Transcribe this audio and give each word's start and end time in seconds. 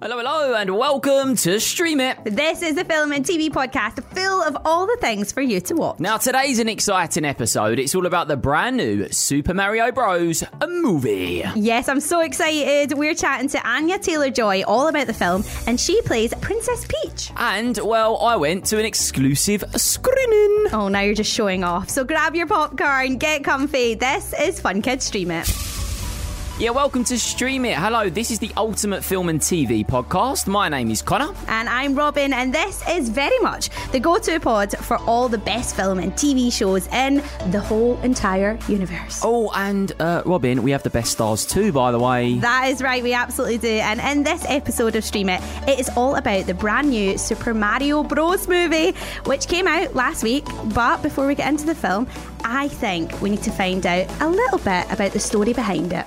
Hello, 0.00 0.16
hello, 0.16 0.54
and 0.54 0.78
welcome 0.78 1.34
to 1.34 1.58
Stream 1.58 1.98
It. 1.98 2.18
This 2.22 2.62
is 2.62 2.76
a 2.76 2.84
film 2.84 3.10
and 3.10 3.24
TV 3.24 3.48
podcast 3.50 4.00
full 4.14 4.42
of 4.44 4.56
all 4.64 4.86
the 4.86 4.96
things 5.00 5.32
for 5.32 5.40
you 5.40 5.60
to 5.62 5.74
watch. 5.74 5.98
Now, 5.98 6.18
today's 6.18 6.60
an 6.60 6.68
exciting 6.68 7.24
episode. 7.24 7.80
It's 7.80 7.96
all 7.96 8.06
about 8.06 8.28
the 8.28 8.36
brand 8.36 8.76
new 8.76 9.08
Super 9.08 9.54
Mario 9.54 9.90
Bros. 9.90 10.44
movie. 10.68 11.42
Yes, 11.56 11.88
I'm 11.88 11.98
so 11.98 12.20
excited. 12.20 12.96
We're 12.96 13.16
chatting 13.16 13.48
to 13.48 13.68
Anya 13.68 13.98
Taylor 13.98 14.30
Joy 14.30 14.62
all 14.62 14.86
about 14.86 15.08
the 15.08 15.12
film, 15.12 15.42
and 15.66 15.80
she 15.80 16.00
plays 16.02 16.32
Princess 16.34 16.86
Peach. 16.86 17.32
And, 17.36 17.76
well, 17.78 18.18
I 18.18 18.36
went 18.36 18.66
to 18.66 18.78
an 18.78 18.84
exclusive 18.84 19.64
screening. 19.74 20.66
Oh, 20.72 20.86
now 20.86 21.00
you're 21.00 21.14
just 21.16 21.32
showing 21.32 21.64
off. 21.64 21.88
So 21.88 22.04
grab 22.04 22.36
your 22.36 22.46
popcorn, 22.46 23.16
get 23.16 23.42
comfy. 23.42 23.94
This 23.96 24.32
is 24.32 24.60
Fun 24.60 24.80
Kids 24.80 25.06
Stream 25.06 25.32
It. 25.32 25.48
Yeah, 26.58 26.70
welcome 26.70 27.04
to 27.04 27.16
Stream 27.20 27.64
It. 27.64 27.76
Hello, 27.76 28.10
this 28.10 28.32
is 28.32 28.40
the 28.40 28.50
Ultimate 28.56 29.04
Film 29.04 29.28
and 29.28 29.38
TV 29.38 29.86
podcast. 29.86 30.48
My 30.48 30.68
name 30.68 30.90
is 30.90 31.02
Connor. 31.02 31.32
And 31.46 31.68
I'm 31.68 31.94
Robin, 31.94 32.32
and 32.32 32.52
this 32.52 32.82
is 32.88 33.10
very 33.10 33.38
much 33.38 33.70
the 33.92 34.00
go 34.00 34.18
to 34.18 34.40
pod 34.40 34.76
for 34.78 34.96
all 35.02 35.28
the 35.28 35.38
best 35.38 35.76
film 35.76 36.00
and 36.00 36.12
TV 36.14 36.52
shows 36.52 36.88
in 36.88 37.22
the 37.52 37.60
whole 37.60 37.96
entire 38.00 38.58
universe. 38.66 39.20
Oh, 39.22 39.52
and 39.54 39.92
uh, 40.00 40.24
Robin, 40.26 40.64
we 40.64 40.72
have 40.72 40.82
the 40.82 40.90
best 40.90 41.12
stars 41.12 41.46
too, 41.46 41.70
by 41.70 41.92
the 41.92 41.98
way. 42.00 42.40
That 42.40 42.70
is 42.70 42.82
right, 42.82 43.04
we 43.04 43.12
absolutely 43.12 43.58
do. 43.58 43.68
And 43.68 44.00
in 44.00 44.24
this 44.24 44.44
episode 44.48 44.96
of 44.96 45.04
Stream 45.04 45.28
It, 45.28 45.40
it 45.68 45.78
is 45.78 45.88
all 45.90 46.16
about 46.16 46.46
the 46.46 46.54
brand 46.54 46.90
new 46.90 47.18
Super 47.18 47.54
Mario 47.54 48.02
Bros. 48.02 48.48
movie, 48.48 48.96
which 49.26 49.46
came 49.46 49.68
out 49.68 49.94
last 49.94 50.24
week. 50.24 50.44
But 50.74 51.02
before 51.02 51.28
we 51.28 51.36
get 51.36 51.48
into 51.48 51.66
the 51.66 51.76
film, 51.76 52.08
I 52.44 52.66
think 52.66 53.22
we 53.22 53.30
need 53.30 53.44
to 53.44 53.52
find 53.52 53.86
out 53.86 54.08
a 54.20 54.28
little 54.28 54.58
bit 54.58 54.90
about 54.90 55.12
the 55.12 55.20
story 55.20 55.52
behind 55.52 55.92
it. 55.92 56.04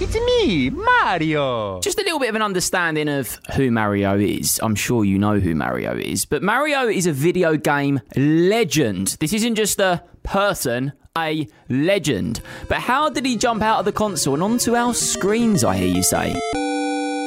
It's 0.00 0.14
me, 0.16 0.70
Mario. 0.70 1.80
Just 1.80 2.00
a 2.00 2.02
little 2.02 2.18
bit 2.18 2.28
of 2.28 2.34
an 2.34 2.42
understanding 2.42 3.08
of 3.08 3.38
who 3.54 3.70
Mario 3.70 4.18
is. 4.18 4.58
I'm 4.62 4.74
sure 4.74 5.04
you 5.04 5.18
know 5.20 5.38
who 5.38 5.54
Mario 5.54 5.96
is, 5.96 6.24
but 6.24 6.42
Mario 6.42 6.88
is 6.88 7.06
a 7.06 7.12
video 7.12 7.56
game 7.56 8.00
legend. 8.16 9.16
This 9.20 9.32
isn't 9.32 9.54
just 9.54 9.78
a 9.78 10.02
person, 10.24 10.92
a 11.16 11.46
legend. 11.68 12.40
But 12.68 12.78
how 12.80 13.08
did 13.08 13.24
he 13.24 13.36
jump 13.36 13.62
out 13.62 13.78
of 13.78 13.84
the 13.84 13.92
console 13.92 14.34
and 14.34 14.42
onto 14.42 14.74
our 14.74 14.94
screens, 14.94 15.62
I 15.62 15.76
hear 15.76 15.88
you 15.94 16.02
say? 16.02 16.34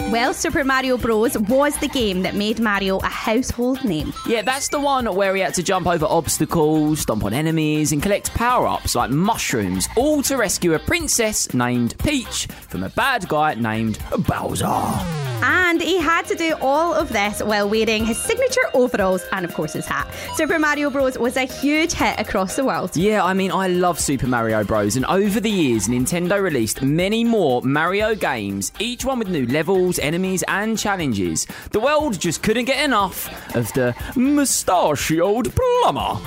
Well, 0.10 0.34
Super 0.34 0.64
Mario 0.64 0.98
Bros. 0.98 1.38
was 1.38 1.78
the 1.80 1.90
game 1.90 2.22
that 2.22 2.34
made 2.34 2.62
Mario 2.62 3.00
a 3.00 3.08
household 3.08 3.84
name. 3.84 4.14
Yeah, 4.26 4.42
that's 4.42 4.70
the 4.70 4.80
one 4.80 5.14
where 5.14 5.36
he 5.36 5.42
had 5.42 5.54
to 5.56 5.64
jump 5.64 5.86
over 5.86 6.06
obstacles, 6.06 7.02
stomp 7.02 7.26
on 7.26 7.34
enemies, 7.34 7.92
and 7.92 8.02
collect 8.02 8.34
power 8.34 8.68
ups 8.68 8.96
like 8.96 9.12
mushrooms, 9.12 9.90
all 9.98 10.22
to 10.24 10.38
rescue 10.38 10.76
a 10.76 10.80
princess 10.80 11.54
named 11.54 11.98
Peach 12.00 12.48
from 12.70 12.84
a 12.84 12.90
bad 12.90 13.28
guy 13.28 13.56
named 13.56 14.00
Bowser. 14.20 15.27
And 15.44 15.82
he 15.82 16.00
had 16.00 16.26
to 16.28 16.36
do 16.36 16.56
all 16.62 16.94
of 16.94 17.10
this 17.10 17.42
while 17.44 17.70
wearing 17.70 18.06
his 18.06 18.18
signature 18.18 18.62
overalls 18.74 19.24
and, 19.32 19.46
of 19.46 19.54
course, 19.54 19.74
his 19.74 19.86
hat. 19.86 20.08
Super 20.36 20.58
Mario 20.60 20.90
Bros. 20.90 21.18
was 21.18 21.38
a 21.38 21.44
huge 21.46 21.94
hit 21.94 22.20
across 22.20 22.56
the 22.56 22.66
world. 22.66 22.96
Yeah, 22.96 23.24
I 23.24 23.34
mean, 23.34 23.52
I 23.52 23.68
love 23.68 24.00
Super 24.00 24.28
Mario 24.28 24.64
Bros. 24.64 24.96
And 24.96 25.06
over 25.06 25.40
the 25.40 25.50
years, 25.50 25.88
Nintendo 25.88 26.42
released 26.42 26.82
many 26.82 27.24
more 27.24 27.62
Mario 27.62 28.16
games, 28.16 28.72
each 28.80 29.06
one 29.06 29.20
with 29.20 29.30
new 29.30 29.46
levels, 29.48 30.00
enemies, 30.00 30.44
and 30.48 30.78
challenges. 30.78 31.46
The 31.72 31.80
world 31.80 32.20
just 32.20 32.42
couldn't 32.44 32.66
get 32.66 32.84
enough 32.84 33.28
of 33.56 33.72
the 33.74 33.94
mustachioed 34.16 35.54
plumber. 35.56 36.18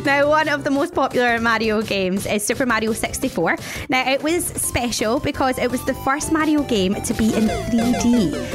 Now, 0.04 0.28
one 0.28 0.48
of 0.48 0.64
the 0.64 0.70
most 0.70 0.94
popular 0.94 1.40
Mario 1.40 1.82
games 1.82 2.26
is 2.26 2.44
Super 2.44 2.64
Mario 2.66 2.92
64. 2.92 3.56
Now, 3.88 4.08
it 4.10 4.22
was 4.22 4.44
special 4.46 5.20
because 5.20 5.58
it 5.58 5.70
was 5.70 5.84
the 5.84 5.94
first 5.94 6.32
Mario 6.32 6.62
game 6.62 6.94
to 6.94 7.14
be 7.14 7.34
in 7.34 7.44
3D, 7.44 7.89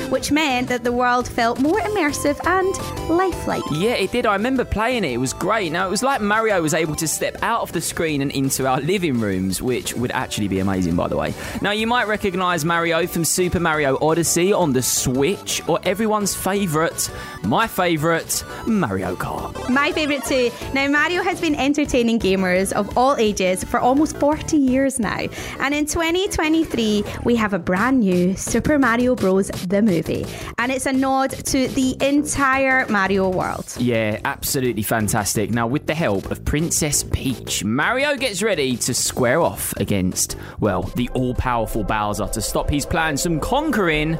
which 0.09 0.31
meant 0.31 0.69
that 0.69 0.83
the 0.83 0.91
world 0.91 1.27
felt 1.27 1.59
more 1.59 1.79
immersive 1.79 2.39
and 2.45 3.09
lifelike. 3.09 3.63
Yeah, 3.71 3.93
it 3.93 4.11
did. 4.11 4.25
I 4.25 4.33
remember 4.33 4.65
playing 4.65 5.03
it. 5.03 5.11
It 5.11 5.17
was 5.17 5.33
great. 5.33 5.71
Now, 5.71 5.87
it 5.87 5.89
was 5.89 6.03
like 6.03 6.21
Mario 6.21 6.61
was 6.61 6.73
able 6.73 6.95
to 6.95 7.07
step 7.07 7.37
out 7.41 7.61
of 7.61 7.71
the 7.71 7.81
screen 7.81 8.21
and 8.21 8.31
into 8.31 8.65
our 8.67 8.79
living 8.79 9.19
rooms, 9.19 9.61
which 9.61 9.93
would 9.95 10.11
actually 10.11 10.47
be 10.47 10.59
amazing, 10.59 10.95
by 10.95 11.07
the 11.07 11.17
way. 11.17 11.33
Now, 11.61 11.71
you 11.71 11.87
might 11.87 12.07
recognize 12.07 12.63
Mario 12.65 13.05
from 13.07 13.25
Super 13.25 13.59
Mario 13.59 13.97
Odyssey 14.01 14.53
on 14.53 14.73
the 14.73 14.81
Switch, 14.81 15.61
or 15.67 15.79
everyone's 15.83 16.33
favorite, 16.33 17.11
my 17.43 17.67
favorite, 17.67 18.43
Mario 18.65 19.15
Kart. 19.15 19.69
My 19.69 19.91
favourite 19.91 20.23
too. 20.25 20.51
Now, 20.73 20.87
Mario 20.87 21.23
has 21.23 21.41
been 21.41 21.55
entertaining 21.55 22.19
gamers 22.19 22.71
of 22.71 22.97
all 22.97 23.15
ages 23.17 23.63
for 23.63 23.79
almost 23.79 24.17
40 24.17 24.57
years 24.57 24.99
now. 24.99 25.27
And 25.59 25.73
in 25.73 25.85
2023, 25.85 27.03
we 27.23 27.35
have 27.35 27.53
a 27.53 27.59
brand 27.59 27.99
new 27.99 28.35
Super 28.35 28.79
Mario 28.79 29.15
Bros. 29.15 29.24
The 29.31 29.81
movie. 29.81 30.25
And 30.59 30.71
it's 30.71 30.85
a 30.85 30.93
nod 30.93 31.31
to 31.31 31.67
the 31.69 31.97
entire 31.99 32.85
Mario 32.87 33.29
world. 33.29 33.65
Yeah, 33.79 34.19
absolutely 34.23 34.83
fantastic. 34.83 35.49
Now, 35.49 35.65
with 35.65 35.87
the 35.87 35.95
help 35.95 36.29
of 36.29 36.45
Princess 36.45 37.03
Peach, 37.03 37.63
Mario 37.63 38.15
gets 38.17 38.43
ready 38.43 38.77
to 38.77 38.93
square 38.93 39.41
off 39.41 39.73
against, 39.77 40.37
well, 40.59 40.83
the 40.83 41.09
all 41.15 41.33
powerful 41.33 41.83
Bowser 41.83 42.27
to 42.27 42.41
stop 42.41 42.69
his 42.69 42.85
plans 42.85 43.23
from 43.23 43.39
conquering 43.39 44.11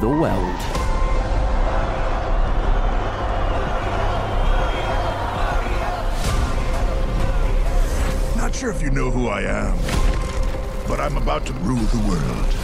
the 0.00 0.08
world. 0.08 0.60
Not 8.36 8.54
sure 8.54 8.70
if 8.70 8.82
you 8.82 8.90
know 8.90 9.10
who 9.10 9.28
I 9.28 9.42
am, 9.42 9.78
but 10.86 11.00
I'm 11.00 11.16
about 11.16 11.46
to 11.46 11.54
rule 11.54 11.78
the 11.78 12.06
world. 12.06 12.61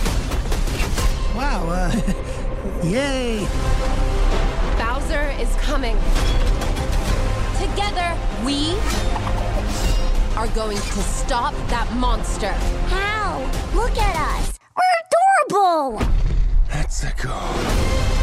Wow, 1.38 1.68
uh, 1.68 2.82
yay. 2.82 3.46
Bowser 4.76 5.30
is 5.38 5.54
coming. 5.54 5.96
Together, 7.60 8.18
we 8.44 8.74
are 10.36 10.48
going 10.48 10.78
to 10.78 10.82
stop 10.82 11.54
that 11.68 11.88
monster. 11.94 12.50
How? 12.88 13.38
Look 13.72 13.96
at 13.98 14.16
us. 14.16 14.58
We're 14.74 15.52
adorable. 15.52 16.02
Let's 16.74 17.04
go. 17.22 18.17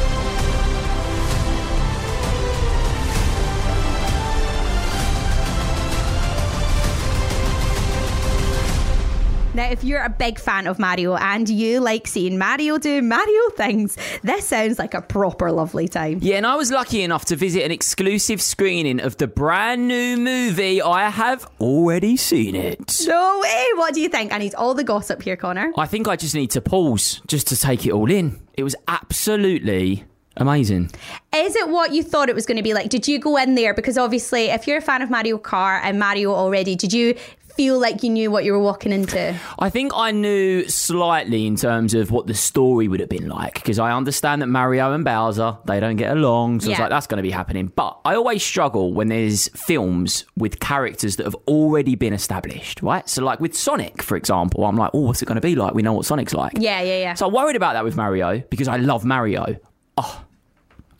Now, 9.56 9.72
if 9.72 9.86
you're 9.86 10.04
a 10.04 10.10
big 10.10 10.38
fan 10.38 10.68
of 10.68 10.80
Mario 10.80 11.16
and 11.16 11.48
you 11.48 11.80
like 11.80 12.08
seeing 12.08 12.38
Mario 12.38 12.78
do 12.78 13.02
Mario 13.02 13.50
things, 13.52 13.98
this 14.22 14.46
sounds 14.48 14.78
like 14.78 14.94
a 14.94 15.02
proper 15.02 15.50
lovely 15.50 15.88
time. 15.88 16.20
Yeah, 16.22 16.36
and 16.36 16.46
I 16.46 16.58
was 16.58 16.72
lucky 16.72 17.04
enough 17.04 17.24
to 17.26 17.38
visit 17.38 17.64
an 17.64 17.72
exclusive 17.72 18.42
screening 18.42 19.00
of 19.00 19.16
the 19.16 19.28
brand 19.28 19.88
new 19.88 20.18
movie. 20.18 20.82
I 20.82 21.10
have 21.10 21.50
already 21.62 22.18
seen 22.18 22.54
it. 22.54 23.00
No 23.08 23.40
way! 23.42 23.66
What 23.76 23.94
do 23.94 24.02
you 24.02 24.10
think? 24.10 24.34
I 24.34 24.40
need 24.40 24.54
all 24.56 24.74
the 24.74 24.84
gossip 24.84 25.24
here, 25.24 25.38
Connor. 25.38 25.72
I 25.78 25.86
think 25.86 26.10
I 26.10 26.18
just 26.18 26.36
need 26.36 26.52
to 26.52 26.60
pause 26.60 27.22
just 27.26 27.48
to 27.48 27.56
take 27.56 27.86
it 27.86 27.94
all 27.94 28.12
in. 28.12 28.38
It 28.56 28.64
was 28.64 28.76
absolutely 28.90 30.04
amazing. 30.36 30.92
Is 31.34 31.56
it 31.56 31.70
what 31.70 31.94
you 31.94 32.04
thought 32.04 32.28
it 32.28 32.36
was 32.36 32.46
going 32.46 32.58
to 32.58 32.64
be 32.64 32.74
like? 32.74 32.90
Did 32.90 33.08
you 33.08 33.20
go 33.20 33.38
in 33.38 33.56
there? 33.56 33.74
Because 33.74 33.98
obviously, 33.98 34.48
if 34.48 34.68
you're 34.68 34.80
a 34.80 34.82
fan 34.82 35.02
of 35.02 35.10
Mario 35.10 35.38
Kart 35.38 35.80
and 35.84 35.98
Mario 35.98 36.34
already, 36.34 36.76
did 36.76 36.92
you 36.92 37.16
feel 37.56 37.80
like 37.80 38.04
you 38.04 38.10
knew 38.10 38.32
what 38.32 38.44
you 38.44 38.54
were 38.54 38.60
walking 38.60 38.92
into? 38.92 39.36
I 39.60 39.70
think 39.70 39.92
I 39.96 40.12
knew 40.12 40.68
slightly 40.68 41.46
in 41.48 41.56
terms 41.56 41.94
of 41.94 42.12
what 42.12 42.28
the 42.28 42.34
story 42.34 42.88
would 42.88 43.00
have 43.00 43.10
been 43.10 43.28
like 43.28 43.56
because 43.56 43.80
I 43.80 43.92
understand 43.92 44.42
that 44.42 44.48
Mario 44.48 44.94
and 44.94 45.04
Bowser 45.04 45.58
they 45.66 45.80
don't 45.80 45.96
get 45.96 46.12
along, 46.12 46.62
so 46.62 46.68
I 46.68 46.72
was 46.72 46.80
like, 46.80 46.90
that's 46.90 47.08
going 47.08 47.18
to 47.18 47.24
be 47.24 47.32
happening. 47.32 47.72
But 47.76 48.00
I 48.06 48.16
always 48.16 48.44
struggle 48.44 48.94
when 48.94 49.08
there's 49.08 49.48
films 49.50 50.26
with 50.36 50.60
characters 50.60 51.16
that 51.18 51.26
have 51.26 51.36
already 51.48 51.96
been 51.96 52.14
established, 52.14 52.82
right? 52.82 53.08
So 53.08 53.24
like 53.24 53.40
with 53.40 53.56
Sonic, 53.56 54.02
for 54.02 54.18
example, 54.18 54.66
I'm 54.66 54.76
like, 54.76 54.92
oh, 54.94 55.02
what's 55.02 55.22
it 55.22 55.26
going 55.26 55.36
to 55.36 55.42
be 55.42 55.56
like? 55.56 55.74
We 55.74 55.82
know 55.82 55.94
what 55.94 56.06
Sonic's 56.06 56.34
like. 56.34 56.54
Yeah, 56.58 56.82
yeah, 56.82 57.00
yeah. 57.00 57.14
So 57.14 57.28
I 57.28 57.30
worried 57.30 57.56
about 57.56 57.74
that 57.74 57.84
with 57.84 57.96
Mario 57.96 58.40
because 58.50 58.68
I 58.68 58.78
love 58.78 59.06
Mario. 59.06 59.56
Oh, 59.98 60.25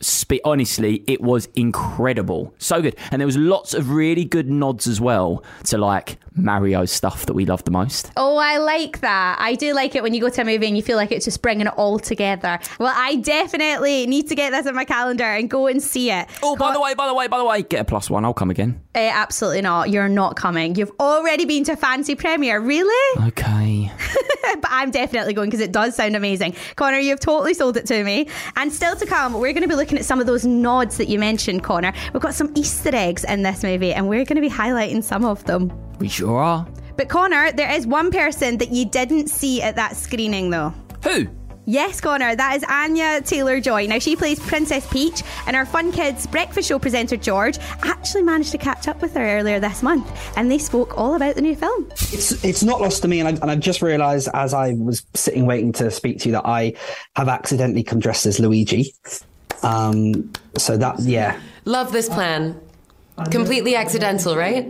spe- 0.00 0.34
honestly, 0.44 1.02
it 1.06 1.20
was 1.20 1.48
incredible, 1.56 2.54
so 2.58 2.80
good, 2.82 2.96
and 3.10 3.20
there 3.20 3.26
was 3.26 3.36
lots 3.36 3.74
of 3.74 3.90
really 3.90 4.24
good 4.24 4.48
nods 4.48 4.86
as 4.86 5.00
well 5.00 5.42
to 5.64 5.78
like 5.78 6.18
Mario 6.34 6.84
stuff 6.84 7.26
that 7.26 7.34
we 7.34 7.46
love 7.46 7.64
the 7.64 7.70
most. 7.70 8.10
Oh, 8.16 8.36
I 8.36 8.58
like 8.58 9.00
that. 9.00 9.38
I 9.40 9.54
do 9.54 9.74
like 9.74 9.94
it 9.94 10.02
when 10.02 10.14
you 10.14 10.20
go 10.20 10.28
to 10.28 10.42
a 10.42 10.44
movie 10.44 10.66
and 10.66 10.76
you 10.76 10.82
feel 10.82 10.96
like 10.96 11.12
it's 11.12 11.24
just 11.24 11.42
bringing 11.42 11.66
it 11.66 11.72
all 11.76 11.98
together. 11.98 12.58
Well, 12.78 12.92
I 12.94 13.16
definitely 13.16 14.06
need 14.06 14.28
to 14.28 14.34
get 14.34 14.50
this 14.50 14.66
in 14.66 14.74
my 14.74 14.84
calendar 14.84 15.24
and 15.24 15.48
go 15.48 15.66
and 15.66 15.82
see 15.82 16.10
it. 16.10 16.28
Oh, 16.42 16.56
by 16.56 16.72
the 16.72 16.80
way, 16.80 16.94
by 16.94 17.06
the 17.06 17.14
way, 17.14 17.26
by 17.26 17.38
the 17.38 17.44
way, 17.44 17.62
get 17.62 17.80
a 17.80 17.84
plus 17.84 18.10
one. 18.10 18.24
I'll 18.24 18.34
come 18.34 18.50
again. 18.50 18.80
Eh, 18.96 19.10
absolutely 19.12 19.60
not. 19.60 19.90
You're 19.90 20.08
not 20.08 20.36
coming. 20.36 20.74
You've 20.74 20.90
already 20.98 21.44
been 21.44 21.64
to 21.64 21.76
fancy 21.76 22.14
premiere. 22.14 22.58
Really? 22.60 23.20
Okay. 23.26 23.90
but 24.42 24.70
I'm 24.70 24.90
definitely 24.90 25.34
going 25.34 25.50
because 25.50 25.60
it 25.60 25.72
does 25.72 25.94
sound 25.96 26.16
amazing. 26.16 26.54
Connor, 26.76 26.98
you've 26.98 27.20
totally 27.20 27.52
sold 27.52 27.76
it 27.76 27.84
to 27.86 28.02
me. 28.04 28.28
And 28.56 28.72
still 28.72 28.96
to 28.96 29.04
come, 29.04 29.34
we're 29.34 29.52
going 29.52 29.62
to 29.62 29.68
be 29.68 29.74
looking 29.74 29.98
at 29.98 30.04
some 30.04 30.20
of 30.20 30.26
those 30.26 30.46
nods 30.46 30.96
that 30.96 31.08
you 31.08 31.18
mentioned, 31.18 31.62
Connor. 31.64 31.92
We've 32.14 32.22
got 32.22 32.34
some 32.34 32.52
Easter 32.54 32.94
eggs 32.94 33.24
in 33.24 33.42
this 33.42 33.62
movie, 33.62 33.92
and 33.92 34.08
we're 34.08 34.24
going 34.24 34.36
to 34.36 34.40
be 34.40 34.48
highlighting 34.48 35.02
some 35.02 35.24
of 35.24 35.44
them. 35.44 35.70
We 35.98 36.08
sure 36.08 36.38
are. 36.38 36.66
But 36.96 37.08
Connor, 37.08 37.52
there 37.52 37.70
is 37.70 37.86
one 37.86 38.10
person 38.10 38.56
that 38.58 38.70
you 38.70 38.86
didn't 38.86 39.28
see 39.28 39.60
at 39.60 39.76
that 39.76 39.96
screening, 39.96 40.50
though. 40.50 40.72
Who? 41.04 41.26
Yes, 41.66 42.00
Connor, 42.00 42.36
that 42.36 42.56
is 42.56 42.64
Anya 42.68 43.20
Taylor 43.20 43.60
Joy. 43.60 43.86
Now, 43.86 43.98
she 43.98 44.14
plays 44.14 44.38
Princess 44.38 44.86
Peach, 44.90 45.22
and 45.48 45.56
our 45.56 45.66
Fun 45.66 45.90
Kids 45.90 46.24
breakfast 46.26 46.68
show 46.68 46.78
presenter 46.78 47.16
George 47.16 47.58
actually 47.82 48.22
managed 48.22 48.52
to 48.52 48.58
catch 48.58 48.86
up 48.86 49.02
with 49.02 49.14
her 49.14 49.38
earlier 49.38 49.58
this 49.58 49.82
month, 49.82 50.08
and 50.36 50.48
they 50.48 50.58
spoke 50.58 50.96
all 50.96 51.16
about 51.16 51.34
the 51.34 51.42
new 51.42 51.56
film. 51.56 51.90
It's 51.90 52.44
it's 52.44 52.62
not 52.62 52.80
lost 52.80 53.02
to 53.02 53.08
me, 53.08 53.18
and 53.18 53.28
I, 53.28 53.32
and 53.42 53.50
I 53.50 53.56
just 53.56 53.82
realised 53.82 54.28
as 54.32 54.54
I 54.54 54.74
was 54.74 55.04
sitting 55.14 55.44
waiting 55.44 55.72
to 55.72 55.90
speak 55.90 56.20
to 56.20 56.28
you 56.28 56.32
that 56.32 56.46
I 56.46 56.74
have 57.16 57.28
accidentally 57.28 57.82
come 57.82 57.98
dressed 57.98 58.26
as 58.26 58.38
Luigi. 58.38 58.94
Um, 59.64 60.32
so 60.56 60.76
that 60.76 61.00
yeah, 61.00 61.40
Love 61.66 61.90
this 61.90 62.08
plan. 62.08 62.60
Completely 63.30 63.74
accidental, 63.74 64.36
right? 64.36 64.66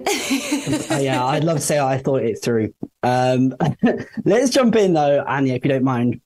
Uh, 0.91 0.99
yeah, 0.99 1.25
I'd 1.25 1.45
love 1.45 1.59
to 1.59 1.63
say 1.63 1.79
I 1.79 1.99
thought 1.99 2.23
it 2.23 2.43
through. 2.43 2.73
Um, 3.03 3.55
let's 4.25 4.51
jump 4.51 4.77
in 4.77 4.95
though, 4.95 5.23
Anya, 5.27 5.55
if 5.55 5.65
you 5.65 5.69
don't 5.69 5.85
mind, 5.85 6.21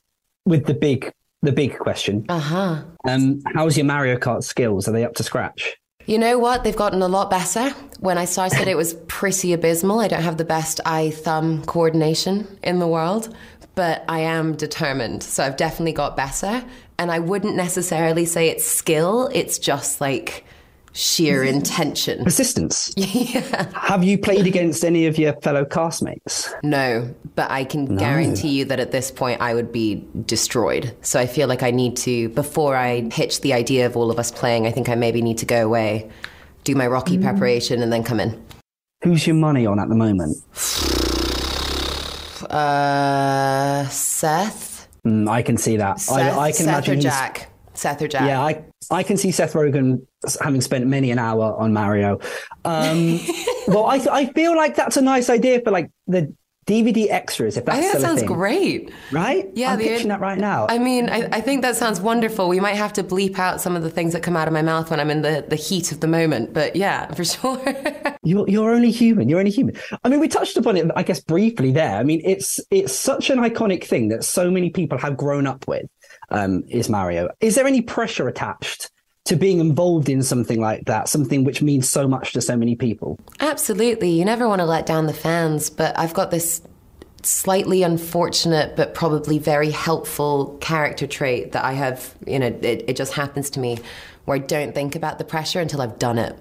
with 0.47 0.67
the 0.67 0.75
big 0.75 1.13
the 1.43 1.53
big 1.53 1.79
question. 1.79 2.27
Uh 2.29 2.39
huh. 2.39 2.83
Um, 3.09 3.43
how's 3.55 3.77
your 3.77 3.87
Mario 3.87 4.17
Kart 4.17 4.45
skills? 4.45 4.87
Are 4.89 4.93
they 4.93 5.05
up 5.05 5.15
to 5.15 5.23
scratch? 5.23 5.77
You 6.07 6.19
know 6.19 6.39
what? 6.39 6.65
They've 6.65 6.77
gotten 6.77 7.03
a 7.03 7.09
lot 7.09 7.31
better. 7.31 7.71
When 8.01 8.19
I 8.19 8.25
started, 8.25 8.69
it 8.69 8.77
was 8.77 8.95
pretty 9.07 9.53
abysmal. 9.53 10.01
I 10.01 10.09
don't 10.09 10.23
have 10.23 10.39
the 10.39 10.45
best 10.45 10.81
eye 10.85 11.11
thumb 11.11 11.65
coordination 11.65 12.59
in 12.63 12.79
the 12.79 12.89
world, 12.89 13.35
but 13.75 14.05
I 14.09 14.21
am 14.21 14.57
determined. 14.57 15.23
So 15.23 15.45
I've 15.45 15.57
definitely 15.57 15.93
got 15.93 16.17
better. 16.17 16.65
And 16.99 17.11
I 17.11 17.19
wouldn't 17.21 17.55
necessarily 17.55 18.25
say 18.25 18.49
it's 18.49 18.67
skill, 18.67 19.31
it's 19.33 19.59
just 19.59 20.01
like 20.01 20.45
sheer 20.93 21.43
intention. 21.45 22.25
Persistence. 22.25 22.93
Yeah. 22.97 23.69
Have 23.75 24.03
you 24.05 24.19
played 24.19 24.47
against 24.47 24.85
any 24.85 25.07
of 25.07 25.19
your 25.19 25.33
fellow 25.41 25.65
castmates? 25.65 26.53
No, 26.63 27.13
but 27.35 27.51
I 27.51 27.65
can 27.65 27.97
guarantee 27.97 28.49
you 28.51 28.65
that 28.67 28.81
at 28.81 28.91
this 28.93 29.11
point 29.11 29.41
I 29.41 29.55
would 29.55 29.71
be 29.73 30.05
destroyed. 30.27 30.95
So 31.03 31.19
I 31.21 31.27
feel 31.27 31.49
like 31.49 31.63
I 31.63 31.71
need 31.71 31.97
to, 31.99 32.29
before 32.31 32.77
I 32.77 33.07
pitch 33.11 33.41
the 33.41 33.53
idea 33.53 33.87
of 33.87 33.97
all 33.97 34.11
of 34.11 34.19
us 34.19 34.31
playing, 34.31 34.67
I 34.67 34.71
think 34.73 34.89
I 34.89 34.95
maybe 34.95 35.23
need 35.23 35.39
to 35.39 35.47
go 35.47 35.65
away, 35.65 36.11
do 36.65 36.75
my 36.75 36.87
Rocky 36.87 37.19
preparation, 37.19 37.83
and 37.83 37.93
then 37.93 38.03
come 38.05 38.21
in. 38.21 38.43
Who's 39.03 39.27
your 39.27 39.37
money 39.37 39.67
on 39.67 39.79
at 39.81 39.89
the 39.89 39.95
moment? 39.97 40.37
Uh, 42.51 43.87
Seth? 43.89 44.89
Mm, 45.07 45.29
I 45.31 45.43
can 45.43 45.57
see 45.57 45.77
that. 45.77 46.01
Seth, 46.01 46.17
I, 46.17 46.39
I 46.39 46.51
can 46.53 46.65
Seth 46.65 46.69
imagine. 46.89 46.99
or 46.99 47.03
Jack? 47.03 47.51
Seth 47.81 48.03
or 48.03 48.09
Jack? 48.09 48.27
Yeah, 48.27 48.43
I 48.43 48.63
I 48.91 49.03
can 49.03 49.17
see 49.17 49.31
Seth 49.31 49.55
Rogen 49.55 50.07
having 50.41 50.61
spent 50.61 50.87
many 50.87 51.11
an 51.11 51.19
hour 51.19 51.55
on 51.59 51.73
Mario. 51.73 52.21
Um, 52.65 53.21
well, 53.69 53.87
I 53.87 53.97
I 54.11 54.27
feel 54.27 54.55
like 54.55 54.77
that's 54.77 54.99
a 54.99 55.03
nice 55.03 55.31
idea 55.31 55.61
for 55.63 55.71
like 55.71 55.91
the 56.07 56.35
DVD 56.71 57.11
extras. 57.11 57.57
If 57.57 57.65
that's 57.65 57.79
I 57.79 57.81
think 57.81 57.93
that 57.95 58.01
sounds 58.01 58.21
thing. 58.21 58.29
great. 58.29 58.93
right? 59.11 59.49
Yeah, 59.55 59.73
I'm 59.73 59.79
the- 59.79 59.85
pitching 59.89 60.09
that 60.09 60.21
right 60.21 60.39
now. 60.39 60.67
I 60.69 60.79
mean, 60.79 61.09
I, 61.11 61.29
I 61.33 61.41
think 61.41 61.63
that 61.63 61.75
sounds 61.77 62.01
wonderful. 62.01 62.49
We 62.49 62.61
might 62.61 62.77
have 62.77 62.93
to 62.95 63.03
bleep 63.03 63.39
out 63.39 63.61
some 63.61 63.75
of 63.75 63.83
the 63.83 63.91
things 63.91 64.13
that 64.13 64.23
come 64.23 64.37
out 64.37 64.47
of 64.47 64.55
my 64.55 64.63
mouth 64.63 64.91
when 64.91 65.01
I'm 65.01 65.11
in 65.11 65.23
the, 65.23 65.45
the 65.49 65.57
heat 65.57 65.91
of 65.91 66.01
the 66.01 66.07
moment, 66.07 66.55
but 66.55 66.77
yeah, 66.77 67.13
for 67.15 67.25
sure. 67.25 67.61
You're 68.23 68.49
you're 68.49 68.71
only 68.73 68.91
human. 68.91 69.29
You're 69.29 69.39
only 69.41 69.51
human. 69.51 69.77
I 70.05 70.09
mean, 70.09 70.21
we 70.21 70.29
touched 70.29 70.57
upon 70.57 70.77
it, 70.77 70.91
I 70.95 71.03
guess, 71.03 71.21
briefly 71.21 71.73
there. 71.73 71.97
I 71.97 72.05
mean, 72.05 72.21
it's 72.25 72.61
it's 72.71 72.95
such 72.95 73.31
an 73.31 73.39
iconic 73.39 73.85
thing 73.85 74.09
that 74.09 74.25
so 74.25 74.51
many 74.51 74.71
people 74.71 74.99
have 74.99 75.17
grown 75.17 75.47
up 75.47 75.67
with. 75.67 75.87
Um, 76.31 76.63
is 76.69 76.89
Mario? 76.89 77.29
Is 77.41 77.55
there 77.57 77.67
any 77.67 77.83
pressure 77.83 78.29
attached 78.29 78.91
to 79.27 79.37
being 79.37 79.61
involved 79.61 80.09
in 80.09 80.23
something 80.23 80.61
like 80.61 80.85
that? 80.87 81.09
Something 81.09 81.45
which 81.45 81.63
means 81.63 81.89
so 81.89 82.09
much 82.09 82.33
to 82.33 82.41
so 82.41 82.57
many 82.57 82.77
people. 82.77 83.19
Absolutely. 83.41 84.11
You 84.11 84.25
never 84.25 84.49
want 84.49 84.61
to 84.61 84.67
let 84.67 84.87
down 84.87 85.07
the 85.07 85.13
fans, 85.13 85.71
but 85.71 85.99
I've 85.99 86.15
got 86.15 86.31
this 86.31 86.63
slightly 87.23 87.83
unfortunate 87.83 88.77
but 88.77 88.95
probably 88.95 89.39
very 89.39 89.71
helpful 89.71 90.57
character 90.61 91.07
trait 91.07 91.53
that 91.53 91.65
I 91.65 91.73
have, 91.73 92.15
you 92.27 92.39
know, 92.39 92.47
it, 92.47 92.85
it 92.89 92.97
just 92.97 93.13
happens 93.13 93.51
to 93.51 93.61
me 93.61 93.79
where 94.25 94.37
I 94.37 94.39
don't 94.39 94.75
think 94.75 94.97
about 94.97 95.19
the 95.19 95.25
pressure 95.25 95.61
until 95.61 95.83
I've 95.83 95.99
done 95.99 96.19
it. 96.19 96.39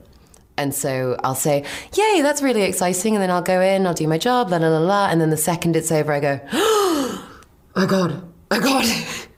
And 0.57 0.75
so 0.75 1.17
I'll 1.23 1.35
say, 1.35 1.63
Yay, 1.95 2.21
that's 2.21 2.41
really 2.41 2.63
exciting. 2.63 3.15
And 3.15 3.23
then 3.23 3.31
I'll 3.31 3.41
go 3.41 3.61
in, 3.61 3.87
I'll 3.87 3.93
do 3.93 4.07
my 4.07 4.17
job, 4.17 4.51
la 4.51 4.57
la 4.57 4.67
la 4.67 4.79
la. 4.79 5.07
And 5.09 5.21
then 5.21 5.29
the 5.29 5.37
second 5.37 5.75
it's 5.75 5.91
over, 5.91 6.11
I 6.11 6.19
go, 6.19 6.39
Oh 6.51 7.39
my 7.75 7.85
God, 7.85 8.23
oh 8.51 8.59
God. 8.59 8.85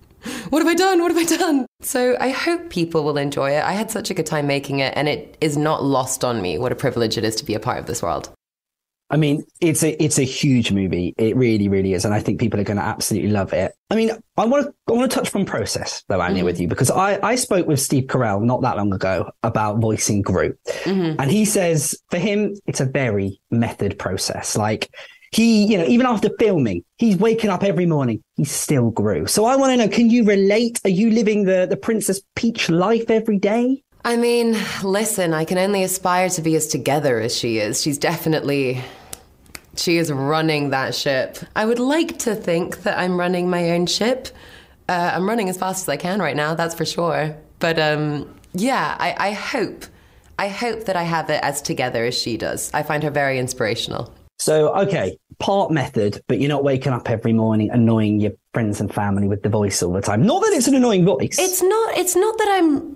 What 0.51 0.61
have 0.61 0.67
I 0.67 0.75
done? 0.75 1.01
What 1.01 1.15
have 1.15 1.17
I 1.17 1.37
done? 1.37 1.65
So 1.79 2.17
I 2.19 2.29
hope 2.29 2.69
people 2.69 3.05
will 3.05 3.17
enjoy 3.17 3.51
it. 3.51 3.63
I 3.63 3.71
had 3.71 3.89
such 3.89 4.09
a 4.09 4.13
good 4.13 4.25
time 4.25 4.47
making 4.47 4.79
it, 4.79 4.93
and 4.97 5.07
it 5.07 5.37
is 5.39 5.55
not 5.55 5.81
lost 5.81 6.25
on 6.25 6.41
me 6.41 6.57
what 6.57 6.73
a 6.73 6.75
privilege 6.75 7.17
it 7.17 7.23
is 7.23 7.37
to 7.37 7.45
be 7.45 7.53
a 7.53 7.59
part 7.59 7.79
of 7.79 7.85
this 7.85 8.03
world. 8.03 8.29
I 9.09 9.15
mean, 9.15 9.45
it's 9.61 9.81
a 9.81 9.91
it's 10.03 10.19
a 10.19 10.23
huge 10.23 10.73
movie. 10.73 11.13
It 11.17 11.37
really, 11.37 11.69
really 11.69 11.93
is, 11.93 12.03
and 12.03 12.13
I 12.13 12.19
think 12.19 12.41
people 12.41 12.59
are 12.59 12.65
going 12.65 12.77
to 12.77 12.83
absolutely 12.83 13.29
love 13.29 13.53
it. 13.53 13.71
I 13.89 13.95
mean, 13.95 14.11
I 14.35 14.45
want 14.45 14.65
to 14.65 14.73
I 14.89 14.91
want 14.91 15.09
to 15.09 15.15
touch 15.17 15.33
on 15.33 15.45
process 15.45 16.03
though, 16.09 16.19
Anya, 16.19 16.39
mm-hmm. 16.39 16.45
with 16.47 16.59
you 16.59 16.67
because 16.67 16.91
I 16.91 17.17
I 17.25 17.35
spoke 17.35 17.65
with 17.65 17.79
Steve 17.79 18.07
Carell 18.07 18.43
not 18.43 18.61
that 18.61 18.75
long 18.75 18.93
ago 18.93 19.31
about 19.43 19.79
voicing 19.79 20.21
Gru, 20.21 20.53
mm-hmm. 20.65 21.17
and 21.17 21.31
he 21.31 21.45
says 21.45 21.97
for 22.09 22.17
him 22.17 22.57
it's 22.65 22.81
a 22.81 22.85
very 22.85 23.39
method 23.51 23.97
process. 23.97 24.57
Like 24.57 24.93
he, 25.31 25.65
you 25.65 25.77
know, 25.77 25.85
even 25.85 26.05
after 26.05 26.29
filming, 26.39 26.83
he's 26.97 27.15
waking 27.17 27.49
up 27.49 27.63
every 27.63 27.85
morning. 27.85 28.21
He 28.35 28.43
still 28.43 28.91
Gru. 28.91 29.27
So 29.27 29.45
I 29.45 29.55
want 29.55 29.71
to 29.71 29.77
know: 29.77 29.87
Can 29.87 30.09
you 30.09 30.25
relate? 30.25 30.79
Are 30.85 30.89
you 30.89 31.09
living 31.09 31.45
the 31.45 31.65
the 31.69 31.77
Princess 31.77 32.21
Peach 32.35 32.69
life 32.69 33.09
every 33.09 33.37
day? 33.37 33.83
I 34.03 34.17
mean, 34.17 34.57
listen, 34.83 35.33
I 35.33 35.45
can 35.45 35.57
only 35.57 35.83
aspire 35.83 36.29
to 36.29 36.41
be 36.41 36.55
as 36.55 36.67
together 36.67 37.19
as 37.19 37.35
she 37.37 37.59
is. 37.59 37.81
She's 37.81 37.97
definitely. 37.97 38.81
She 39.77 39.97
is 39.97 40.11
running 40.11 40.71
that 40.71 40.93
ship. 40.93 41.37
I 41.55 41.65
would 41.65 41.79
like 41.79 42.19
to 42.19 42.35
think 42.35 42.83
that 42.83 42.99
I'm 42.99 43.17
running 43.17 43.49
my 43.49 43.71
own 43.71 43.85
ship. 43.85 44.27
Uh, 44.89 45.11
I'm 45.15 45.25
running 45.25 45.47
as 45.47 45.57
fast 45.57 45.85
as 45.85 45.89
I 45.89 45.95
can 45.95 46.19
right 46.19 46.35
now, 46.35 46.55
that's 46.55 46.75
for 46.75 46.83
sure. 46.83 47.33
But 47.59 47.79
um, 47.79 48.27
yeah, 48.53 48.97
I, 48.99 49.15
I 49.17 49.31
hope. 49.31 49.85
I 50.37 50.49
hope 50.49 50.85
that 50.85 50.97
I 50.97 51.03
have 51.03 51.29
it 51.29 51.39
as 51.41 51.61
together 51.61 52.03
as 52.03 52.19
she 52.19 52.35
does. 52.35 52.69
I 52.73 52.83
find 52.83 53.01
her 53.03 53.11
very 53.11 53.39
inspirational. 53.39 54.13
So, 54.41 54.75
okay, 54.75 55.17
part 55.41 55.71
method, 55.71 56.21
but 56.27 56.39
you're 56.39 56.49
not 56.49 56.63
waking 56.63 56.93
up 56.93 57.09
every 57.09 57.33
morning 57.33 57.69
annoying 57.71 58.19
your 58.19 58.31
friends 58.53 58.79
and 58.79 58.93
family 58.93 59.27
with 59.27 59.41
the 59.41 59.49
voice 59.49 59.81
all 59.83 59.91
the 59.91 60.01
time. 60.01 60.23
Not 60.23 60.41
that 60.43 60.53
it's 60.53 60.67
an 60.67 60.75
annoying 60.75 61.03
voice. 61.03 61.37
It's 61.39 61.61
not. 61.61 61.97
It's 61.97 62.15
not 62.15 62.37
that 62.37 62.47
I'm 62.51 62.95